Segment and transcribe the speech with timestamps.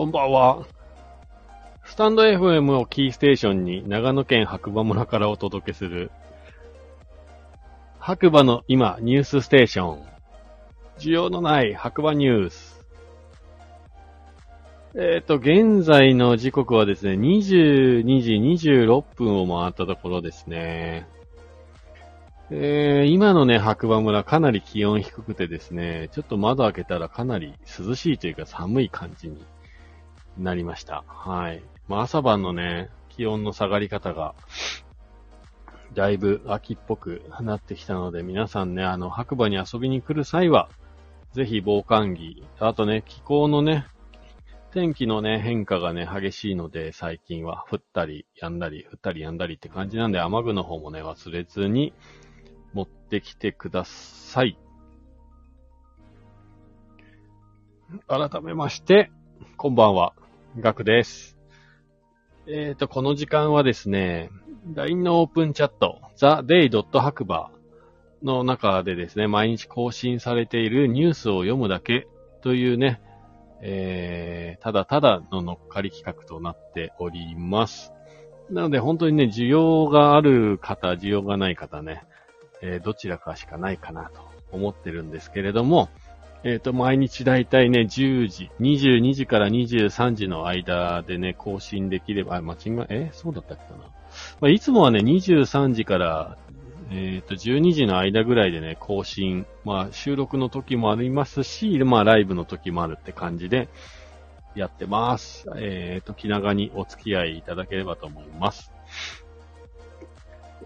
[0.00, 0.64] こんばんは。
[1.84, 6.10] スタンド FM をキーステーションに長野県白馬村からお届けする、
[7.98, 10.02] 白馬の今ニュースステーション。
[10.98, 12.82] 需要のない白馬ニュース。
[14.94, 21.06] えっ、ー、と、現在の時刻はですね、22時26分を回ったところですね。
[22.50, 29.44] えー、今のね、白馬村かなり気温低くてですね、ちょっと窓開けたらかなり涼しいというか寒い感じに
[30.42, 31.04] なりました。
[31.06, 31.62] はい。
[31.88, 34.34] まあ、朝晩のね、気温の下がり方が、
[35.94, 40.68] だいぶ秋っぽくなってきたので、皆さんね、あの、白馬に遊びに来る際は、
[41.32, 43.86] ぜひ防寒着、あとね、気候のね、
[44.72, 51.92] 天気のね、変化がね、激しいので、最近は降ったり、止んだり、降ったり止んだりって感じなんで、雨具の方もね、忘れずに、
[52.72, 54.56] 持ってきてください。
[58.06, 59.10] 改めまして、
[59.56, 60.14] こんばんは、
[60.58, 61.38] ガクです。
[62.48, 64.30] えっ、ー、と、この時間はですね、
[64.74, 72.08] LINE のオープンチャット、theday.hack バーの中でですね、毎日更新されているニュースを読むだけ
[72.42, 73.00] というね、
[73.62, 77.92] えー、ただただの乗っかり企画となっております。
[78.50, 82.02] なので本当にね、需要がある方、需要がない方ね、
[82.60, 85.90] えー、どちらかしかないかなと思ってるんですけれども、
[86.42, 93.84] えっ、ー、と、毎日だいたいね、10時、22時から23時の間でね、更新できれば、あ、間違い、え、そうだったっけかな。
[94.40, 96.38] まあ、いつもはね、23時から
[96.92, 103.68] えっ、ー、と、12時の間ぐらいでね、更新、まあ、収録の時もありますし、まあ、ライブの時もあるって感じで
[104.56, 105.46] やってます。
[105.56, 108.72] えっ、ー、と、気長にお付き合いいただければと思います。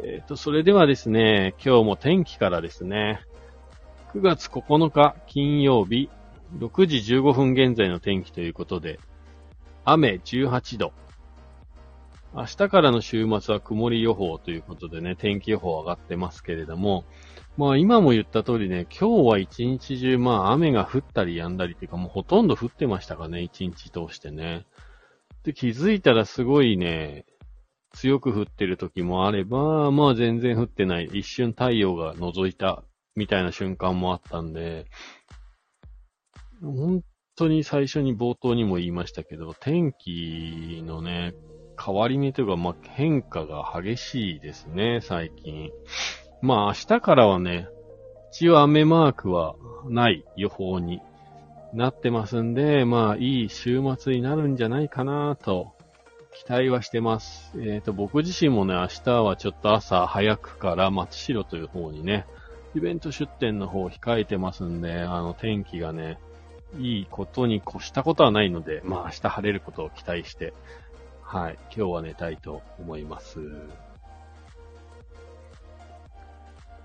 [0.03, 3.21] えっ、ー、と、それではですね、今日も天気からですね、
[4.15, 6.09] 9月9日金曜日、
[6.59, 9.01] 6時15分現在の天気ということで、
[9.85, 10.93] 雨18度、
[12.33, 17.05] 明日からの週末は曇り予報ということでね、天気予報上がってますけれども、
[17.57, 24.65] まあ今も言った通りね、今日は一日中まあ雨が降ったり止んだりっていうかもうほとんど降ってましたかね、一日通してね。
[25.43, 27.25] で、気づいたらすごいね、
[27.93, 32.85] 強く降ってる時もあれば、まあ全然降ってない、一瞬太陽が覗いた
[33.17, 34.87] みたいな瞬間もあったんで、
[36.63, 37.03] 本
[37.37, 41.35] 当に最初に冒頭にも言いましたけど、天気のね、
[41.83, 45.71] 変わり目というか、まあ、変化が激しいですね、最近。
[46.43, 47.69] まあ、明日からはね、
[48.33, 49.55] 一応雨マークは
[49.89, 51.01] ない予報に
[51.73, 55.73] なってますんで、まあ、いい週末になるんじゃないかなと、
[56.35, 57.53] 期待はしてます。
[57.57, 62.27] えっ、ー、と、僕自身もね、明日はちょっと朝早くから松代という方にね、
[62.75, 66.19] イベント出店の方を控えてますんで、あの、天気がね、
[66.79, 70.53] いいことに越したことはないので、まあ明日晴れることを期待して
[71.34, 71.59] はい。
[71.75, 73.41] 今日は寝たいと思います。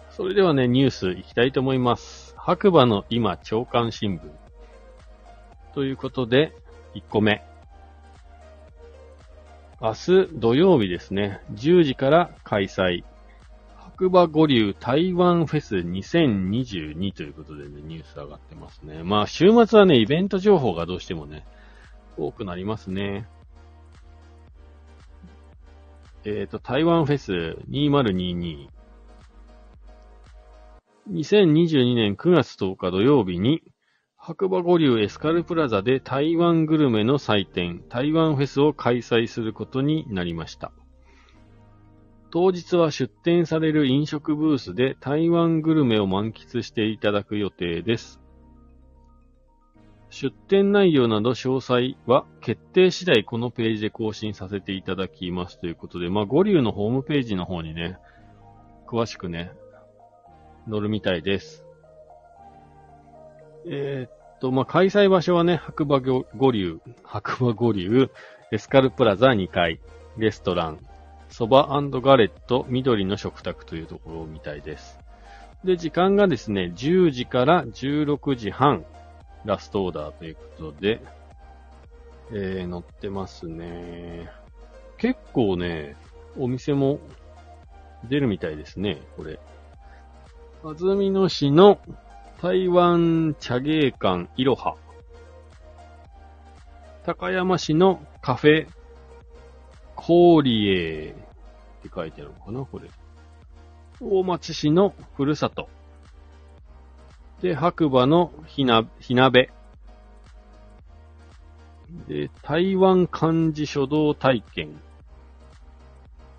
[0.10, 2.34] それではね、ニュース行きたいと思います。
[2.36, 4.32] 白馬の今朝刊新聞。
[5.76, 6.54] ということで、
[6.96, 7.44] 1個目。
[9.80, 13.04] 明日土曜日ですね、10時から開催。
[14.00, 19.04] 白馬五流台湾フェス2022ということでね、ニュース上がってますね。
[19.04, 21.46] まあ、週末はね、イベント情報がどうしてもね、
[22.16, 23.28] 多くなりますね。
[26.24, 28.70] えっ、ー、と、台湾フェス2022。
[31.12, 33.64] 2022年9月10日土曜日に、
[34.16, 40.72] 白馬五流エスカルプラザで台湾グルメの祭典、台湾フェスを開催することになりました。
[42.32, 48.20] 当日は出店される飲食ブースで台湾グルメを満喫していただく予定です。
[50.12, 57.98] 出展内容など詳細は決定次第このページで更新させていただきますということで、まあ、五流のホームページの方にね、
[58.88, 59.52] 詳しくね、
[60.70, 61.66] 載るみたいです。
[63.68, 68.10] えー、っと、まあ、開催場所はね、白馬五流、白馬五流、
[68.52, 69.80] エスカルプラザ2階、
[70.18, 70.80] レストラン、
[71.30, 75.00] ソバガレット緑の食卓というところみたいです。
[75.64, 78.86] で、時間がですね、10時から16時半
[79.46, 81.02] ラストオーダーということで、
[82.32, 84.30] えー、載ってますね。
[84.98, 85.96] 結構ね、
[86.38, 87.00] お店も
[88.08, 89.40] 出るみたいですね、これ。
[90.64, 91.80] 安曇野市の
[92.42, 94.76] 台湾茶芸館いろは。
[97.06, 98.68] 高山市のカフェ
[100.02, 102.90] コーリエって書いてあるのかな、これ。
[104.00, 105.68] 大町市のふるさと。
[107.42, 109.52] で、白馬のひな、ひなべ。
[112.08, 114.80] で、台湾漢字書道体験。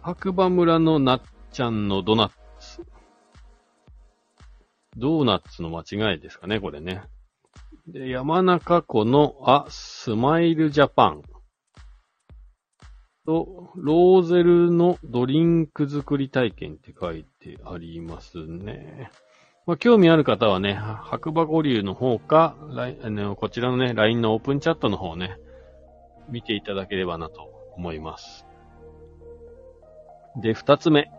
[0.00, 1.22] 白馬村のなっ
[1.52, 2.86] ちゃんのドナッツ。
[4.96, 7.02] ドーナツの間違いですかね、これね。
[7.86, 11.22] で、山中湖のあ、スマイルジャパン。
[13.26, 19.10] と、ローゼルのドリンク作り体験って書いてありますね。
[19.66, 22.56] まあ、興味ある方はね、白馬五流の方か、
[23.04, 25.36] あのこちらのね、LINE のオープンチャットの方ね、
[26.28, 28.46] 見ていただければなと思います。
[30.36, 31.10] で、二つ目。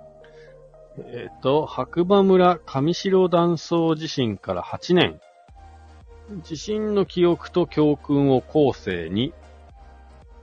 [0.98, 5.22] えっ、ー、と、白馬村上城断層地震から8年。
[6.44, 9.34] 地震の記憶と教訓を後世に。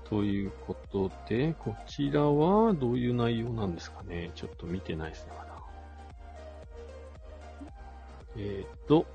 [0.09, 5.49] ということで、こちらはどういう内容なんですかねちょっと見てないですね、まだ。
[8.37, 9.07] えっ、と、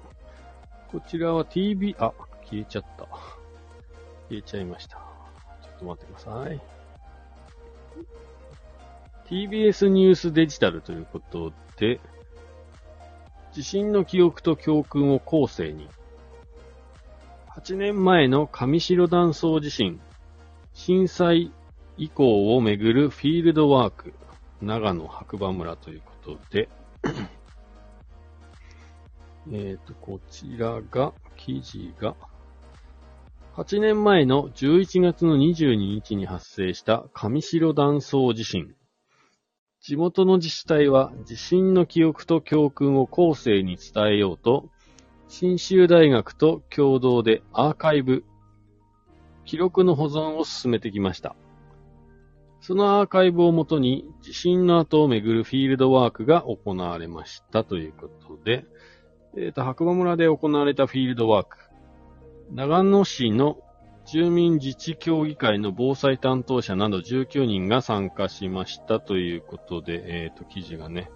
[0.92, 2.14] こちらは TV、あ、
[2.44, 3.08] 消えちゃった。
[4.30, 4.98] 消えちゃいました。
[4.98, 6.62] ちょっと待ってください。
[9.26, 12.00] TBS ニュースデジタルということで、
[13.52, 15.90] 地震の記憶と教訓を後世に。
[17.56, 20.00] 8年前の上白断層地震、
[20.74, 21.52] 震災
[21.98, 24.14] 以降をめぐるフィールドワーク、
[24.62, 26.70] 長野白馬村ということで、
[29.52, 32.16] えっと、こちらが、記事が、
[33.56, 38.74] 8年前の11月の22日に発生した上白断層地震。
[39.80, 44.70] 地元の自治体は地震の記憶と教訓を後世に伝えようと、
[45.28, 48.24] 新州大学と共同でアーカイブ、
[49.46, 51.36] 記録の保存を進めてきました。
[52.62, 58.66] そのアーカイブをもとに地震の後をめぐるフィールドワークが行われましたということで、
[59.36, 61.58] えっ、ー、と、白馬村で行われたフィールドワーク。
[62.52, 63.58] 長野市の
[64.06, 71.10] 住民自治協議会の防災担当者など19人が参加しましたということで、えっ、ー、と、記事がね、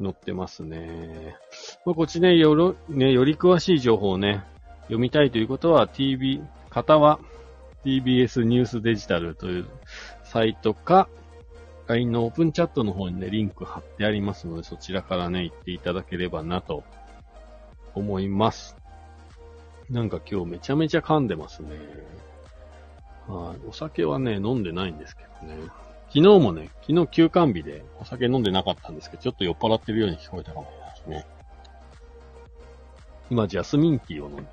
[0.00, 1.36] 載ってますね。
[1.84, 4.44] まあ、こっちね、よろ、ね、より詳しい情報をね、
[4.84, 6.42] 読みたいということは、TV、
[6.74, 7.20] 方は
[7.84, 9.66] TBS ニュースデジタルという
[10.24, 11.08] サイトか、
[11.86, 16.82] LINE のオープンチャットの方にね、リンク貼ってありますので、そちらからね、行っていただければなと
[17.94, 18.76] 思います。
[19.88, 21.76] なんか今日めちゃめちゃ噛んでますね。
[23.28, 23.68] はい。
[23.68, 25.58] お酒はね、飲んでないんですけどね。
[26.08, 31.26] 昨日もね、昨日休館日でお酒飲んでなかったんですけど、ちょっと酔っ払ってるように聞こえたかもしれないですね。
[33.30, 34.44] 今、ジャスミンティーを飲んで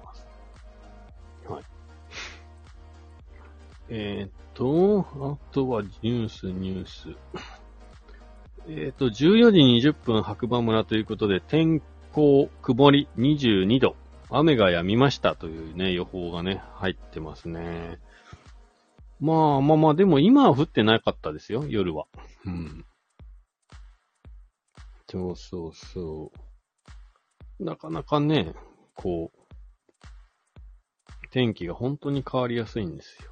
[3.93, 5.05] えー、っと、
[5.51, 7.09] あとはニュース、ニュース。
[8.69, 11.81] えっと、14時20分白馬村ということで、天
[12.13, 13.97] 候、曇り22度。
[14.29, 17.99] 雨が止みましたというね、予報がね、入ってますね。
[19.19, 22.05] まあまあまあ、でも今は降ってなかったですよ、夜は。
[22.45, 22.85] うん。
[25.09, 26.31] そうそうそ
[27.59, 27.63] う。
[27.65, 28.53] なかなかね、
[28.95, 30.07] こう、
[31.29, 33.31] 天気が本当に変わりやすいんですよ。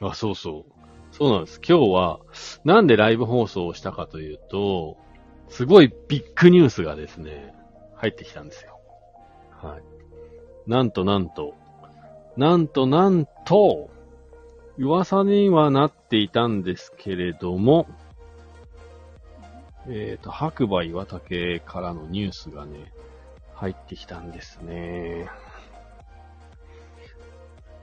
[0.00, 0.72] あ、そうそう。
[1.12, 1.60] そうなんです。
[1.66, 2.20] 今日は、
[2.64, 4.96] なんでライブ放送をしたかというと、
[5.48, 7.54] すごいビッグニュースがですね、
[7.94, 8.78] 入ってきたんですよ。
[9.50, 10.70] はい。
[10.70, 11.54] なんとなんと、
[12.36, 13.90] なんとなんと、
[14.78, 17.86] 噂にはなっていたんですけれども、
[19.88, 22.92] えっ、ー、と、白馬岩竹からのニュースがね、
[23.54, 25.30] 入ってきたんですね。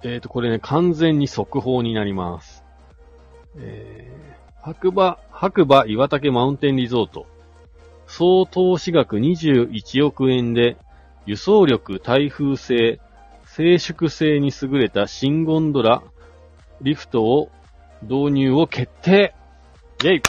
[0.03, 2.63] えっ、ー、と、これね、完全に速報になります。
[3.57, 7.25] えー、白馬、白馬岩竹マウンテンリゾート。
[8.05, 10.77] 総投資額21億円で
[11.25, 12.99] 輸送力、耐風性、
[13.45, 16.03] 静粛性に優れた新ゴンドラ、
[16.81, 17.49] リフトを
[18.01, 19.33] 導入を決定
[20.03, 20.21] イェイ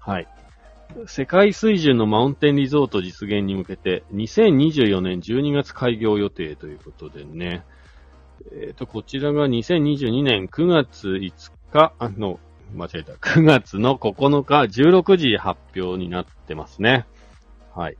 [0.00, 0.26] はい。
[1.06, 7.64] 世界水準のマウンテンリゾート実現に向けて、2024年12月開業予定ということでね。
[8.52, 12.40] えっ、ー、と、こちらが2022年9月5日、あの、
[12.74, 13.12] 間違えた。
[13.12, 17.06] 9月の9日16時発表になってますね。
[17.74, 17.98] はい。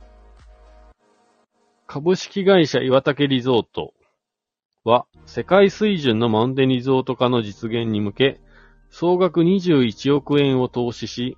[1.85, 3.93] 株式会社岩竹リゾート
[4.83, 8.41] は、世界水準のマウンテンリゾート化の実現に向け、
[8.89, 11.37] 総額21億円を投資し、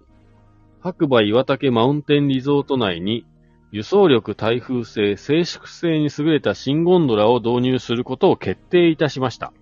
[0.81, 3.25] 白馬岩竹マウンテンリゾート内に、
[3.71, 9.53] 輸送力、耐風性、静粛性に優れた新ゴンドラを導入することを決定いたしました。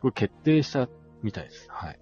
[0.00, 0.88] これ決定した
[1.22, 1.68] みたいです。
[1.70, 1.98] はい。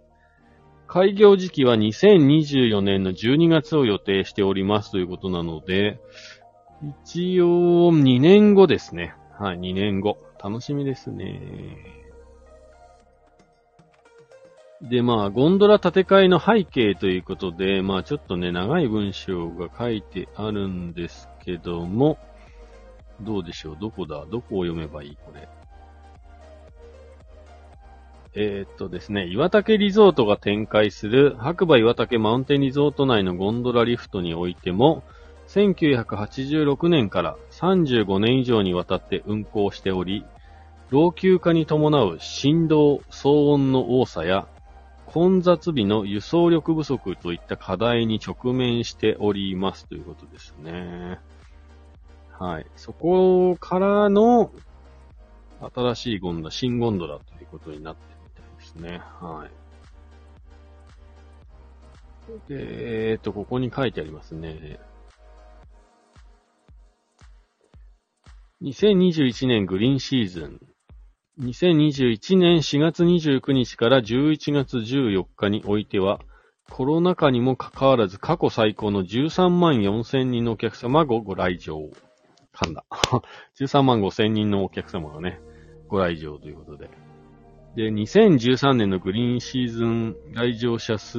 [0.86, 6.00] 開業時期は2024年の12月を予定しておりますということなので、
[7.04, 9.14] 一応、2年後ですね。
[9.38, 10.18] はい、2年後。
[10.42, 12.05] 楽しみですね。
[14.82, 22.18] で、まあ、ゴンドラ建て替えの背景ということで、まあ、ちょっとね、長い文章が書いてあるんですけども、
[23.22, 23.76] どうでしょう？
[23.80, 24.26] どこだ？
[24.30, 25.16] どこを読めばいい？
[25.24, 25.48] これ。
[28.34, 35.02] えー、っとですね、岩竹リゾートが展開する白馬岩竹マウンテンリゾート内のゴンドラリフトにおいても、
[35.48, 40.26] 1986年から35年以上にわたって運行しており、
[40.90, 44.46] 老朽化に伴う振動、騒音の多さや、
[45.06, 51.18] 混雑日の輸送力不足といった課題に直面しておりますということですね。
[52.38, 52.66] はい。
[52.76, 54.50] そこからの
[55.74, 59.00] 新しいゴンドラ、新ゴンドラということになってるみたいですね。
[59.20, 59.50] はい。
[62.48, 64.80] で、えっ、と、ここに書いてありますね。
[68.62, 70.65] 2021年グリーンシーズン。
[71.38, 76.20] 2021年4月29日から11月14日においては、
[76.70, 81.90] コロナ禍にもかかわらず過去最高の13万4千人のお客様がご来場。
[82.54, 82.86] 噛んだ。
[83.60, 85.38] 13万5千人のお客様がね、
[85.88, 86.88] ご来場ということで。
[87.76, 91.18] で、2013年のグリーンシーズン来場者数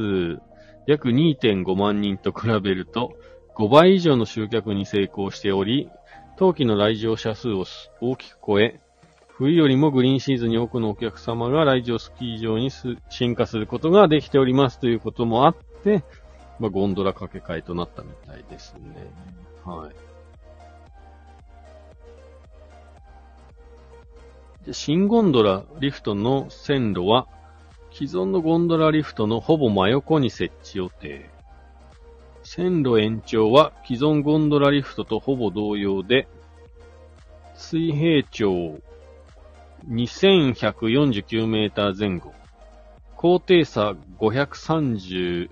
[0.88, 3.14] 約2.5万人と比べると
[3.56, 5.92] 5倍以上の集客に成功しており、
[6.38, 7.66] 冬季の来場者数を
[8.02, 8.82] 大きく超え、
[9.38, 12.72] 冬よりもグリーンシーズンに多くのお客様が来場スキー場に
[13.10, 16.04] 進化することができておりますということもあって、
[16.60, 19.12] まあ、ゴンドラ掛け替えとなったみたいですね。
[19.64, 19.92] は
[24.68, 24.74] い。
[24.74, 27.28] 新ゴンドラリフトの線路は、
[27.94, 31.30] 既存のゴンドラリフトのほぼ真横に設置予定。
[32.42, 36.28] 線路延長は既存ゴンドラリフトとほぼ同様で、
[37.54, 38.80] 水平長
[39.90, 42.34] 2149メーター前後、
[43.16, 45.50] 高低差536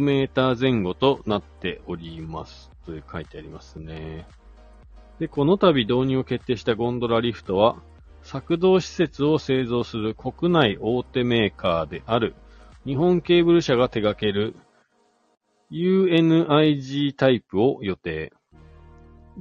[0.00, 2.70] メーター前後となっております。
[2.84, 4.26] という書いてありますね。
[5.18, 7.76] で、この度導入を決定したゴンドラリフトは、
[8.22, 12.34] 作動施設を製造する国内大手メーカーである
[12.84, 14.54] 日本ケーブル社が手掛ける
[15.70, 18.32] UNIG タイプを予定。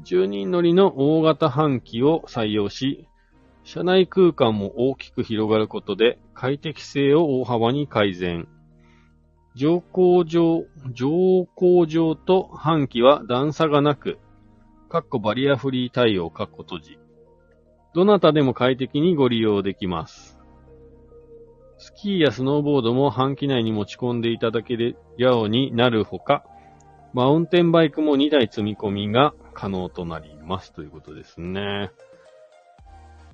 [0.03, 3.08] 10人乗りの大型搬機を採用し、
[3.71, 8.47] 車内空間も大きく広がることで快適性を大幅に改善。
[9.53, 14.17] 乗降場、乗降場と搬機は段差がなく、
[14.89, 16.99] かっこバリアフリー対応、かっこ閉じ。
[17.93, 20.39] どなたでも快適にご利用できます。
[21.77, 26.43] スキーやスノーボードも半期内に持ち込んでいただけるようになるほか、
[27.13, 31.91] マウンテンバイクも2台積み込みが可能となりますということですね。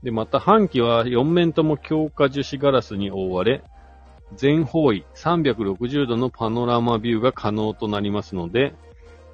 [0.05, 3.63] で、また半期は4面とも強化樹脂ガラスに覆われ、
[4.35, 8.75] 全方位360度のパノラマビューが可能となりますので、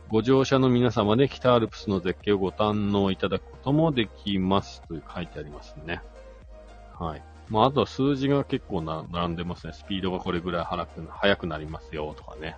[0.07, 6.01] ご乗車の皆様で北アルプスの絶景をご堪能いただくこともできますと書いてありますね。
[6.97, 7.23] はい。
[7.49, 9.73] まあ、あとは数字が結構な並んでますね。
[9.73, 12.55] スピードがこれぐらい速く速くなりますよとかね。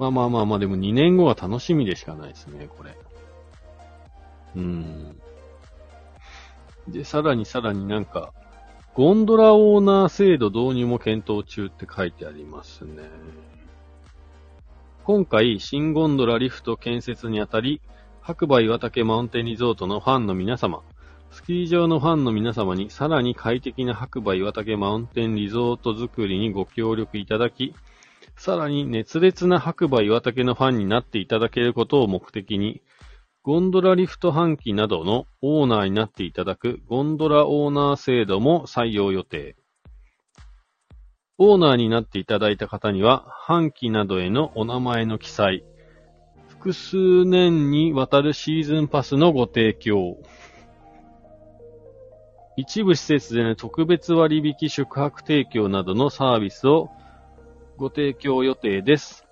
[0.00, 2.96] まあまあまあまあ、でも2年後は楽しみでしかないですね、これ。
[4.56, 5.20] うーん。
[6.90, 8.32] で、さらにさらになんか、
[8.94, 13.02] ゴンドラオーナー制度導入も検討中って書いてありますね。
[15.04, 17.80] 今回、新ゴンドラリフト建設にあたり、
[18.20, 20.82] 白馬岩竹マウンテンリゾートのファンの皆様、
[21.30, 27.74] スキー場のファンの皆様にさらに快適な白馬岩竹マウンテンリゾート作りにご協力いただき、
[28.36, 32.80] さらに熱烈な白馬岩竹のファンになっていただけることを目的に、
[33.42, 39.56] ゴンドラリフト半期などのオーナーになっていただくゴンドラオーナー制度も採用予定。
[41.38, 45.64] オーナーになっていただいた方には、半期などへのお名前の記載、
[46.48, 50.18] 複数年にわたるシーズンパスのご提供、
[52.58, 56.90] 一部施設での特別割引宿泊提供などのサービスを
[57.78, 59.29] ご提供予定です。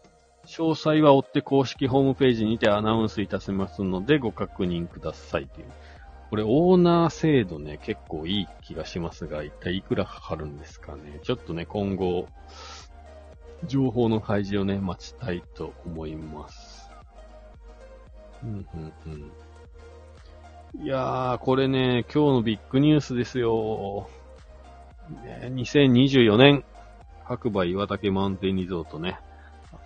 [0.49, 5.67] 詳細は追って公式ホームページにてアナウンスいたしますのでご確認くださいという。
[6.31, 11.21] これ、オーナー制度ね、結構いい気がしますが、一体いくらかかるんですかね。
[11.23, 12.29] ちょっとね、今後、
[13.67, 16.91] 情報の開示をね、待ちたいと思います。
[18.43, 20.83] うんうんうん。
[20.83, 24.09] いやー、これね、今日のビッグニュースですよ。
[25.25, 26.65] ね、2024年、
[27.25, 29.19] 白馬岩竹マウンテンリゾートね、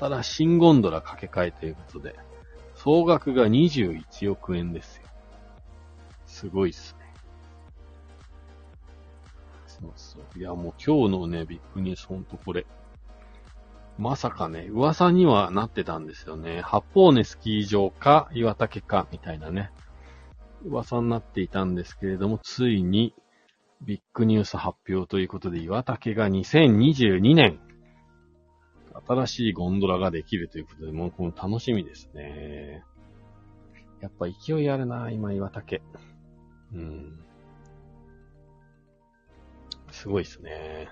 [0.08, 2.16] 新新ゴンドラ掛け替えということで、
[2.74, 5.02] 総額が21億円ですよ。
[6.26, 7.02] すごいっすね。
[9.66, 12.66] そうそういや、もう今日のね、ビッグニュース、ほんとこれ。
[13.98, 16.62] まさかね、噂にはなってたんですよね。
[16.62, 19.70] 八方根スキー場か、岩竹か、みたいなね。
[20.64, 23.14] 噂になっていたんですけれども、ついに、
[23.82, 27.60] ビッグニュース発表ということで、岩竹が2022年、
[29.06, 32.82] 新しいゴンドラができるということで、もうこの楽しみですね。
[34.00, 35.82] やっぱ勢いあるな、今岩竹。
[36.74, 37.18] うん。
[39.90, 40.88] すごいっすね。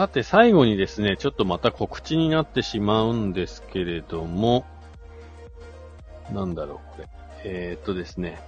[0.00, 4.64] さて、最後にですね、ちょっとまた告知になってしまうんですけれども、
[6.32, 7.08] なんだろう、これ。
[7.44, 8.40] えー、っとですね、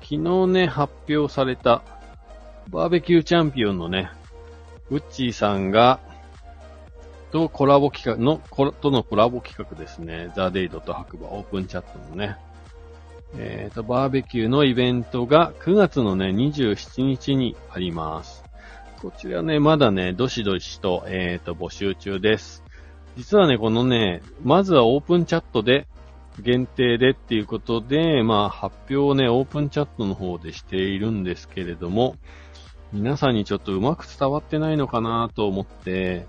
[0.00, 1.82] 昨日ね、発表された、
[2.70, 4.10] バーベキューチャンピオンのね、
[4.88, 6.00] ウッチーさんが、
[7.32, 8.40] とコラボ企画の、
[8.72, 10.32] とのコラボ企画ですね。
[10.34, 12.38] ザ・デイドと白馬オープンチャットのね。
[13.36, 18.47] えっ、ー、と、バーベキューのイベントが9月のね、27日にあります。
[19.00, 22.64] こちらね、まだね、どしどしと、えっ、ー、と、募集中です。
[23.16, 25.86] 実はね、このね、まずはオープンチャットで、
[26.40, 32.16] 限定でっていうことで、まあ、発表をね、オープンチャットの方でしているんですけれども、
[32.92, 36.26] 皆さんにちょっとうまく伝わってないのかなと思って、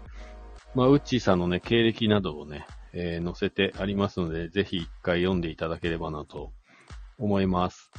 [0.75, 6.51] まあ、ウッチーさんのね、経歴などをね、えー、載せてありますので、ぜひ一回読んでいただければなと
[7.17, 7.91] 思います。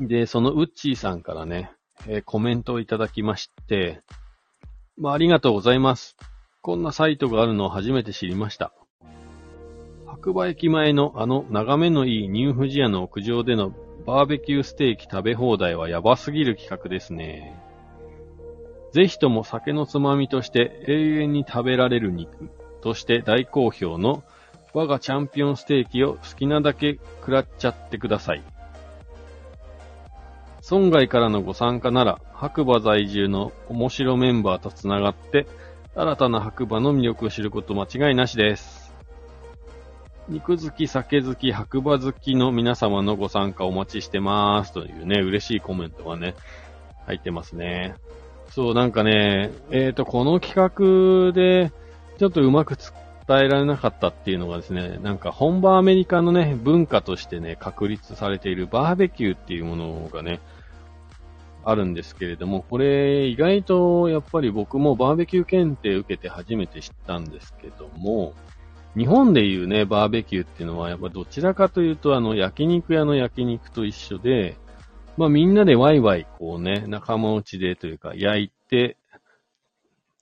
[0.00, 1.72] で、そのウッチーさんからね、
[2.06, 4.02] えー、コメントをいただきまして、
[4.96, 6.16] まあ、ありがとうございます。
[6.60, 8.72] こんなサイトがあるのを初めて知りました。
[10.06, 13.72] 白馬駅前のあの眺めのいいニューフジアの屋上での
[14.06, 17.54] バーベキューステーキ食べ放題はやばすぎる企画ですね。
[18.92, 24.24] ぜひとも酒のつまみとして永遠に食べられる肉として大好評の
[24.72, 28.42] 我がチャンピオンステーキを好きなだけ食らっちゃってください。
[30.70, 35.46] 村外からのご参加なら、白馬在住の面白メンバーと繋がって、
[35.94, 38.94] 新たな白馬の魅力を知ること間違いなしです。
[40.28, 44.74] 肉好き、酒好き、白馬好きの皆様のご参加お待ちしてます。
[44.74, 46.34] というね、嬉しいコメントがね、
[47.06, 47.94] 入ってますね。
[48.50, 51.72] そう、なんかね、えっ、ー、と、この企画で、
[52.18, 60.40] ちょっとうまく伝えられなかったっていうのがですね、なんか本場アメリカのね、文化としてね、確立されているバーベキューっていうものがね、
[61.64, 68.34] あるんですけれども、これ意外とやっぱり僕もバーベキュー検定受けて初めて知ったんですけども、
[68.96, 74.56] 日本でいうね、バーベキューっていうのはやっぱどちらかというとあの焼肉屋の焼肉と一緒で、
[75.16, 78.96] まあみんなでワイワイこうね、仲間内でというか焼いて、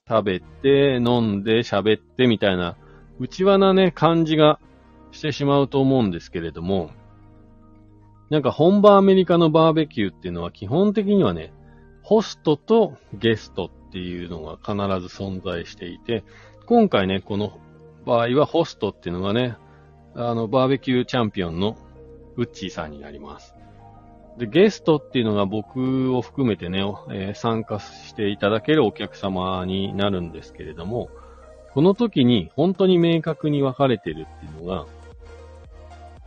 [0.07, 2.77] 食べて、飲んで、喋ってみたいな、
[3.19, 4.59] 内輪なね、感じが
[5.11, 6.91] してしまうと思うんですけれども、
[8.29, 11.53] なんか本場アメリカのバーベキューっていうのは基本的にはね、
[12.03, 14.73] ホストとゲストっていうのが必
[15.07, 16.23] ず存在していて、
[16.65, 17.59] 今回ね、この
[18.05, 19.55] 場合はホストっていうのがね、
[20.15, 21.77] あの、バーベキューチャンピオンの
[22.35, 23.55] ウッチーさんになります。
[24.37, 26.79] で、ゲストっていうのが僕を含めてね、
[27.11, 31.09] えー、参加していただけるお客様になるんですけれども、
[31.73, 34.85] この時に本当に明確に分かれてるっていうのが、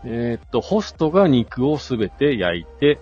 [0.04, 2.98] えー、っと、ホストが肉をすべて焼いて、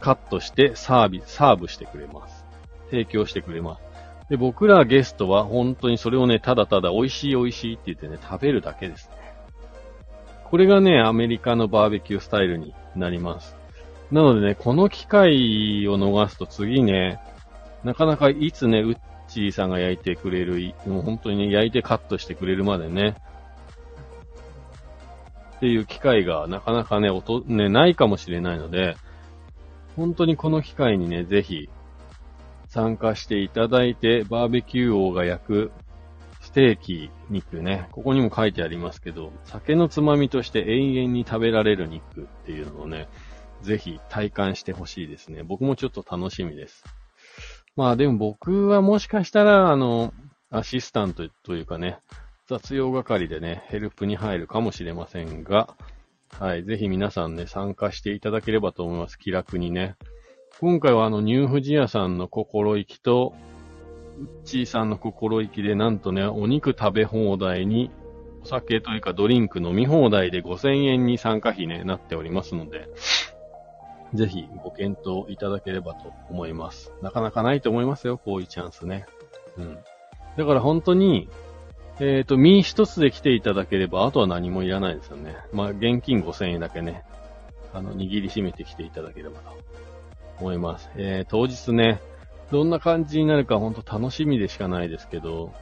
[0.00, 2.44] カットしてサービス、サーブしてくれます。
[2.90, 3.82] 提供してくれます。
[4.30, 9.16] で、僕らゲストは本当にそれをね、ただただ美味しい美味しいって言ってね、食べるだけですね。
[10.44, 13.56] これがね、アメリカのバーベキュースタイルになります。
[14.10, 17.20] なのでね、この機会を逃すと次ね、
[17.84, 18.98] なかなかいつね、ウッ
[19.28, 23.16] チーさんが焼いてくれる、もう本当にね、焼いてカットしてくれるまでね、
[25.60, 28.96] っていう機会がなかなかね、おと、ね、ないかもしれないので、
[29.94, 31.68] 本当にこの機会にね、ぜひ
[32.68, 35.72] 参加していただいて、バーベキュー王が焼く
[36.40, 43.08] ステーキ肉ね、ここにも書いてありますけど、酒のつまみとして永遠に食べられる肉っていうのをね、
[43.60, 45.42] ぜひ体感してほしいですね。
[45.42, 46.84] 僕もちょっと楽しみです。
[47.76, 50.14] まあでも僕はもしかしたら、あの、
[50.48, 51.98] アシスタントというかね、
[52.50, 55.68] 雑用係でね、ヘルプに入るかもしれませんが、
[56.36, 59.16] はい、ぜひ皆さんね、参加していただければと思います。
[59.20, 59.94] 気楽にね。
[60.58, 63.34] 今回はあの、ニューフジアさんの心意気と、
[64.18, 67.92] ウッチーさんの心意気で、なんとね、お肉食べ放題に
[68.42, 72.88] お酒というかドリンク飲み放題で5000円に参加費ね、なっておりますので、
[74.12, 76.92] ぜひご検討いただければと思います。
[77.00, 79.06] なかなかないと思いますよ、こういうチャンスね。
[79.56, 79.78] うん。
[80.36, 81.28] だから本当に、
[82.00, 85.36] えっ、ー、と、身一つで来ていただければ、あとは何もいらないですよね。
[85.52, 87.04] まあ、現金5000円だけね、
[87.74, 89.58] あの、握りしめてきていただければと
[90.38, 90.90] 思います。
[90.96, 92.00] えー、当日ね、
[92.50, 95.52] どんな感じになるか本当楽しみでしかないですけど、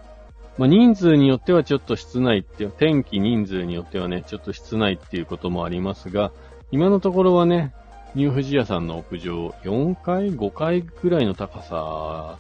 [0.59, 6.31] まあ、人数によってはちょっと室内って、天気人数によってはね、ちょっと室内っていうこともありますが、
[6.71, 7.75] 今のところはね、
[8.15, 12.39] ニューフジヤさんの屋上、4階 ?5 階ぐらいの高さ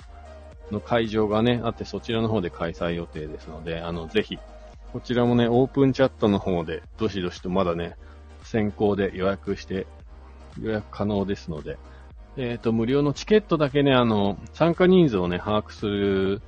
[0.70, 4.38] の会場がね、あってそちらの方で開催予定ですので、あの、ぜひ、
[4.92, 7.96] こちらもね、オープンチャットの方で、どしどしとまだね、
[8.42, 9.87] 先行で予約して、
[10.61, 11.78] 予約可能ですので、
[12.37, 16.42] えっ、ー、と、無料のチケットだけね、あの、参加人数をね、把握する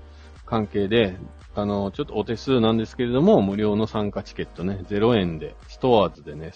[0.47, 1.17] 関係で、
[1.55, 6.53] あの、ちょっとお手数なんですけれども、無料の参加チケットね、0円で、ストアーズでね、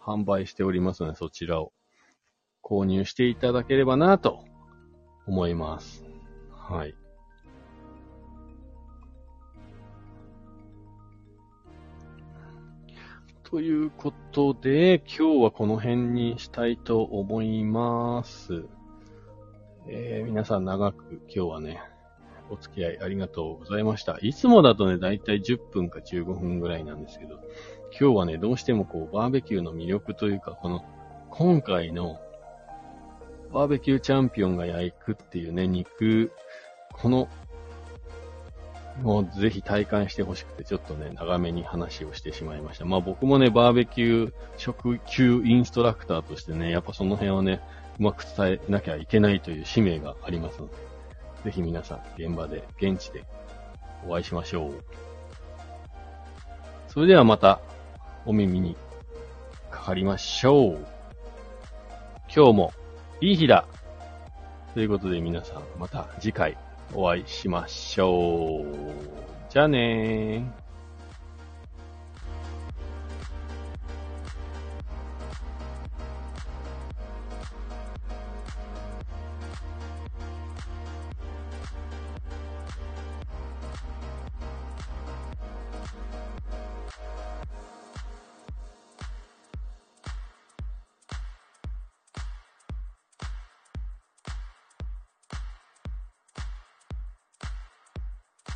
[0.00, 1.72] 販売しておりますので、そちらを
[2.62, 4.44] 購入していただければなと
[5.26, 6.05] 思います。
[6.68, 6.94] はい。
[13.44, 18.64] ということで、今日はこの辺にしたいと思います。
[19.86, 21.80] えー、皆さん長く今日はね、
[22.50, 24.18] お付き合いありがとうございました。
[24.20, 27.40] いつもだとね、だいたい10分か15分ぐらいなんですけど、
[27.92, 30.84] 今日はね、どうしてもこう、バーベキューの魅力というか、この、
[31.30, 32.18] 今回の
[33.52, 36.32] バーベキューチャンピオンが焼くっていうね、肉、
[36.92, 37.28] この、
[39.02, 42.84] もうぜひ体感してほしくて、ちょっとね、長めに話をしてしまいました。
[42.84, 47.60] まあ僕もね、バーベキュー食級インストラクターとしてね、やっぱその辺をね、
[47.98, 50.74] うまく伝えなきゃいけないという使命がありますので、
[51.44, 53.24] ぜひ皆さん、現場で、現地で
[54.06, 54.84] お会いしましょう。
[56.88, 57.60] それではまた、
[58.24, 58.76] お耳に
[59.70, 60.86] かかりましょう。
[62.34, 62.72] 今日も
[63.20, 63.66] いい日だ
[64.74, 66.56] ということで皆さん、また次回
[66.92, 68.66] お会いしましょう。
[69.48, 70.65] じゃあねー。